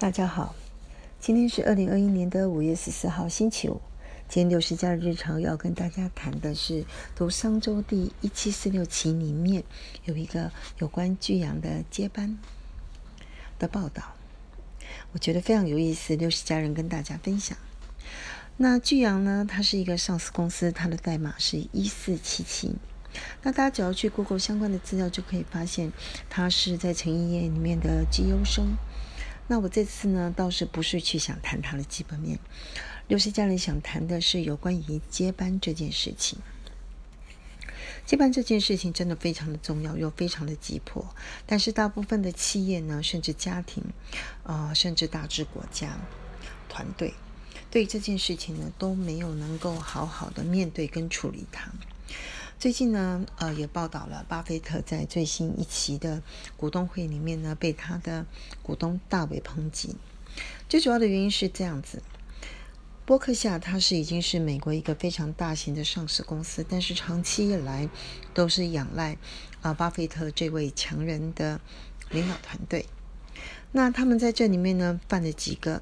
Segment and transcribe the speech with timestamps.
[0.00, 0.54] 大家好，
[1.20, 3.82] 今天是二零二一年的五月十四号，星期五。
[4.30, 9.62] 今天六十加的日常要跟大家谈的是读商周第一七四六期里面
[10.06, 12.38] 有一个有关巨阳的接班
[13.58, 14.14] 的报道，
[15.12, 16.16] 我觉得非常有意思。
[16.16, 17.58] 六十家人跟大家分享。
[18.56, 22.74] 那巨阳呢，它是一个上市公司，它的代码是一四七七。
[23.42, 25.92] 那大家只要去 Google 相关的资料，就可以发现
[26.30, 28.78] 它是在成衣业里面的绩优生。
[29.50, 32.38] 那我这次呢，倒是不是去想谈它的基本面。
[33.08, 36.38] 刘氏家人想谈的是有关于接班这件事情。
[38.06, 41.04] 接班这件事情真的非常的重要，又非常的急迫。
[41.46, 43.82] 但是大部分的企业呢，甚至家庭，
[44.44, 45.98] 呃，甚至大致国家、
[46.68, 47.12] 团队，
[47.72, 51.72] 对这件事情呢，都没有能够好好的面对跟处理它。
[52.60, 56.22] 最近呢，呃，也报道了巴菲特在最新一期的
[56.58, 58.26] 股东会里面呢，被他的
[58.62, 59.96] 股东大为抨击。
[60.68, 62.02] 最主要的原因是这样子：
[63.06, 67.88] 波克夏它是已经是美国一个非常大型的上市公司，但是长期以来
[68.34, 69.16] 都是仰赖
[69.62, 71.58] 啊巴菲特这位强人的
[72.10, 72.84] 领导团队。
[73.72, 75.80] 那他们在这里面呢，犯了几个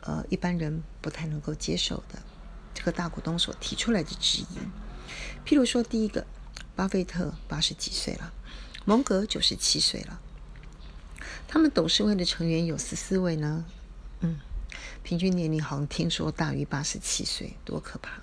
[0.00, 2.22] 呃一般人不太能够接受的
[2.72, 4.46] 这个大股东所提出来的质疑。
[5.44, 6.26] 譬如说，第一个，
[6.76, 8.32] 巴菲特八十几岁了，
[8.84, 10.20] 蒙格九十七岁了，
[11.48, 13.64] 他们董事会的成员有十四位呢，
[14.20, 14.38] 嗯，
[15.02, 18.22] 平均年龄好像听说大于八十七岁，多可怕！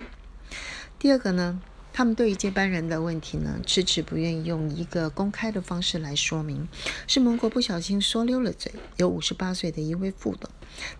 [0.97, 6.67] 第二个呢，他们对于接班人的问题呢，迟迟不愿意用一个公开的方式来说明，
[7.07, 10.49] 是蒙格不小心说溜了嘴，有五十八岁的一位副董，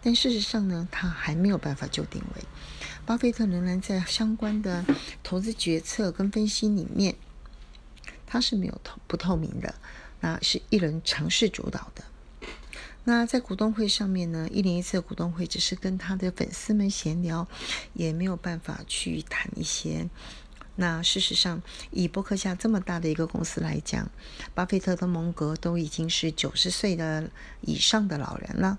[0.03, 2.43] 但事实上呢，他还没有办法就定位。
[3.07, 4.83] 巴菲特仍然在相关的
[5.23, 7.15] 投资决策跟分析里面，
[8.25, 9.75] 他是没有透不透明的，
[10.19, 12.03] 那是一人尝试主导的。
[13.05, 17.47] 那在股东会上面呢，一年一次的股东会只是跟他的粉丝们闲聊，
[17.93, 20.09] 也没有办法去谈一些。
[20.75, 24.11] 那事实上，以伯克夏这么大的一个公司来讲，
[24.53, 27.31] 巴菲特和蒙格都已经是九十岁的
[27.61, 28.77] 以上的老人了，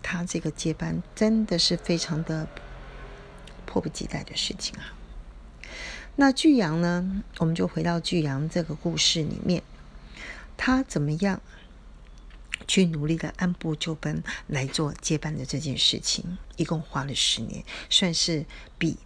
[0.00, 2.48] 他这个接班真的是非常的。
[3.74, 4.94] 迫不及待的事情啊！
[6.14, 7.24] 那巨阳呢？
[7.38, 9.64] 我们就回到巨阳这个故事里面，
[10.56, 11.42] 他怎么样
[12.68, 16.38] 去努力的按部就班来做接班的这件事情？
[16.56, 18.46] 一共花了十年，算是
[18.78, 18.96] 比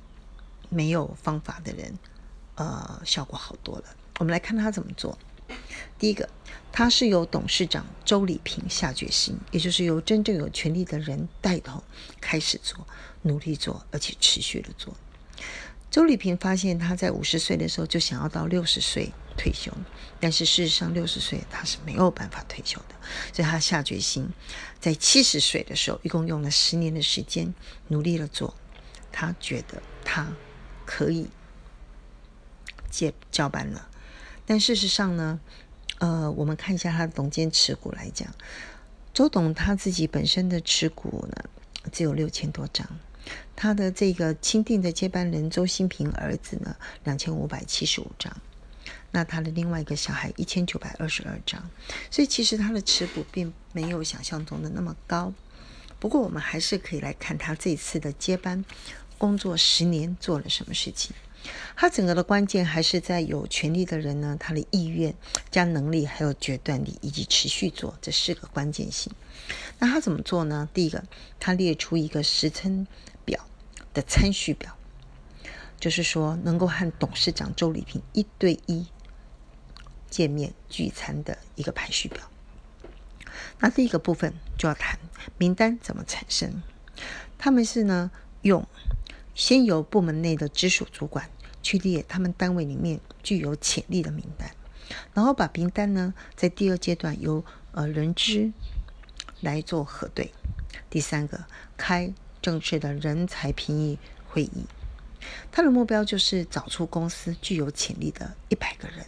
[0.69, 1.99] 没有方法的人
[2.57, 3.85] 呃效果好多了。
[4.19, 5.19] 我们来看他怎么做。
[5.99, 6.29] 第一个，
[6.71, 11.83] 他是由董事长周礼平下决心，也就是由真正有权力的人带头
[12.21, 12.87] 开始做，
[13.23, 14.95] 努力做，而且持续的做。
[15.91, 19.73] 周礼平发现他在五十岁的时候就想要到六十岁退休，
[20.21, 22.95] 但是事实上六十岁他是没有办法退休的，
[23.33, 24.29] 所以他下决心
[24.79, 27.53] 在七十岁的时候，一共用了十年的时间
[27.89, 28.55] 努力了做，
[29.11, 30.29] 他觉得他
[30.85, 31.27] 可以
[32.91, 33.88] 接交班了。
[34.49, 35.39] 但事实上呢，
[35.99, 38.27] 呃，我们看一下他的董监持股来讲，
[39.13, 41.45] 周董他自己本身的持股呢
[41.93, 42.89] 只有六千多张，
[43.55, 48.35] 他的这个钦定的接班人周新平儿子呢两千五百七十五张，
[49.11, 51.69] 那他的另外一个小孩一千九百二十二张，
[52.11, 55.31] 所以其实他的持股并没有想象中的那么高。
[55.99, 58.65] 不过我们还是可以来看他这次的接班
[59.19, 61.15] 工作十年做了什么事情。
[61.77, 65.15] 他整个的关键还是在有权力的人呢，他的意愿、
[65.51, 69.13] 加能力、还有决断力以及持续做这四个关键性。
[69.79, 70.69] 那他怎么做呢？
[70.75, 71.05] 第一个，
[71.39, 72.87] 他列出一个时程
[73.25, 73.47] 表
[73.95, 74.77] 的参序表，
[75.79, 78.87] 就是说能够和董事长周礼平一对一
[80.11, 82.29] 见面聚餐的一个排序表。
[83.61, 84.99] 那第一个部分就要谈
[85.37, 86.63] 名单怎么产生。
[87.39, 88.11] 他们是呢
[88.43, 88.67] 用
[89.39, 91.31] 先由部门内的直属主管。
[91.61, 94.49] 去列他们单位里面具有潜力的名单，
[95.13, 98.53] 然后把名单呢，在第二阶段由呃人资
[99.41, 100.33] 来做核对。
[100.89, 101.45] 第三个，
[101.77, 103.99] 开正式的人才评议
[104.29, 104.65] 会议，
[105.51, 109.05] 他的目标就是找出公司具有潜力的一百个人，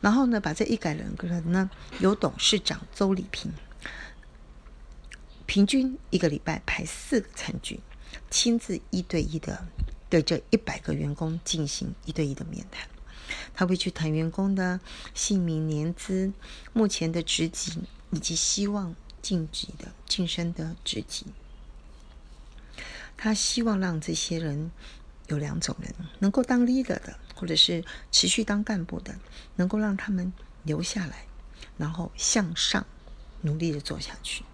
[0.00, 1.68] 然后呢，把这一百人个人呢，
[1.98, 3.50] 由董事长周礼平
[5.46, 7.80] 平均一个礼拜排四个餐具，
[8.30, 9.66] 亲自一对一的。
[10.10, 12.88] 对这一百个员工进行一对一的面谈，
[13.52, 14.78] 他会去谈员工的
[15.12, 16.32] 姓名、年资、
[16.72, 17.82] 目前的职级
[18.12, 21.26] 以及希望晋级的晋升的职级。
[23.16, 24.70] 他希望让这些人
[25.26, 27.82] 有两种人，能够当 leader 的，或者是
[28.12, 29.16] 持续当干部的，
[29.56, 30.32] 能够让他们
[30.62, 31.26] 留下来，
[31.76, 32.86] 然后向上
[33.40, 34.44] 努力的做下去。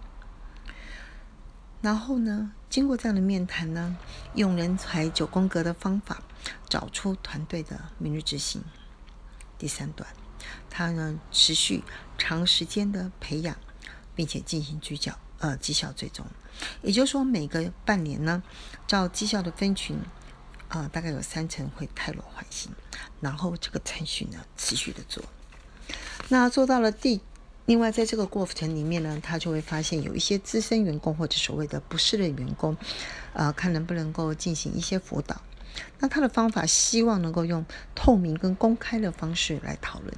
[1.81, 3.97] 然后呢，经过这样的面谈呢，
[4.33, 6.23] 用人才九宫格的方法
[6.69, 8.63] 找出团队的明日之星。
[9.57, 10.09] 第三段，
[10.69, 11.83] 他呢持续
[12.17, 13.57] 长时间的培养，
[14.15, 16.25] 并且进行聚焦呃绩效追踪。
[16.81, 18.41] 也就是说，每个半年呢，
[18.87, 19.99] 照绩效的分群，
[20.69, 22.71] 啊，大概有三成会泰罗换新，
[23.19, 25.21] 然后这个程序呢持续的做。
[26.29, 27.19] 那做到了第。
[27.71, 32.75] 另外，在这个过程里面呢，他就会发现有一些资深员工或者所谓的不适任员工，
[33.31, 35.41] 呃，看能不能够进行一些辅导。
[35.99, 37.65] 那他的方法希望能够用
[37.95, 40.13] 透明跟公开的方式来讨论。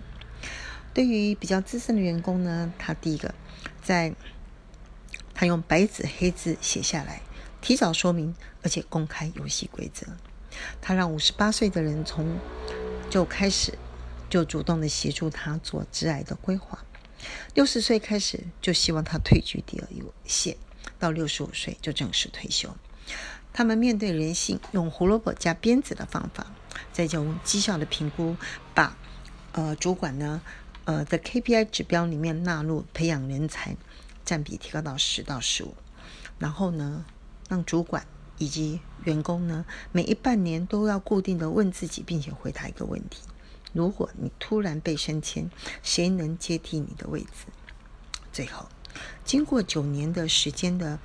[0.95, 3.35] 对于比较资深的员工呢，他第一个
[3.83, 4.15] 在
[5.35, 7.21] 他用白纸黑字写下来，
[7.61, 10.07] 提早说明而且公开游戏规则。
[10.81, 12.35] 他让五十八岁的人从
[13.11, 13.77] 就开始
[14.27, 16.83] 就主动的协助他做致癌的规划。
[17.53, 19.87] 六十岁开始就希望他退居第二
[20.25, 20.57] 线，
[20.99, 22.75] 到六十五岁就正式退休。
[23.51, 26.47] 他们面对人性，用胡萝卜加鞭子的方法，
[26.91, 28.35] 再用绩效的评估，
[28.73, 28.97] 把
[29.51, 30.41] 呃主管呢
[30.85, 33.75] 呃的 KPI 指标里面纳入培养人才
[34.25, 35.75] 占比提高到十到十五，
[36.39, 37.05] 然后呢
[37.47, 38.07] 让主管
[38.39, 43.21] 以及员工呢每一半年都要固定的问自己，并且回答一个问题。
[43.73, 45.49] 如果你突然被升迁，
[45.81, 47.47] 谁能接替你的位置？
[48.31, 48.69] 最后，
[49.25, 50.99] 经过九年的时间的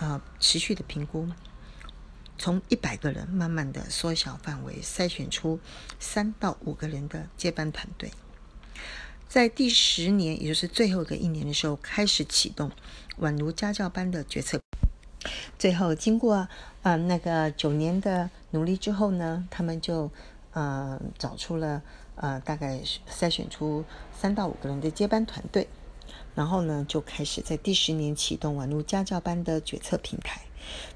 [0.00, 1.28] 呃持续的评估，
[2.38, 5.60] 从一百个人慢慢的缩小范围，筛选出
[6.00, 8.10] 三到五个人的接班团队。
[9.28, 12.72] 在第十年，也就是最后的一年的时候，开始启动
[13.20, 14.58] 宛如家教班的决策。
[15.58, 16.48] 最后，经过
[16.80, 20.10] 呃那个九年的努力之后呢，他们就。
[20.58, 21.80] 呃，找出了
[22.16, 25.68] 呃，大概筛选出三到五个人的接班团队，
[26.34, 30.40] 然后呢，就开始在第十年启动宛如家教班的决策平台。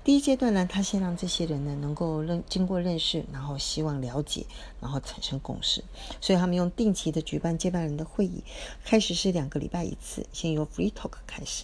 [0.03, 4.45] 第一阶段呢，他先让这些人呢能够认经过认识，然后希望了解，
[4.81, 5.85] 然后产生共识。
[6.21, 8.43] 所以他们用定期的举办接班人的会议，
[8.85, 11.63] 开始是两个礼拜一次，先由 free talk 开始，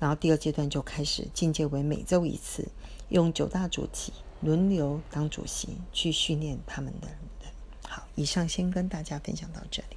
[0.00, 2.66] 然后第二阶段就开始进阶为每周一次，
[3.10, 4.12] 用九大主题。
[4.42, 7.16] 轮流当主席去训练他们的人。
[7.88, 9.96] 好，以上先跟大家分享到这里。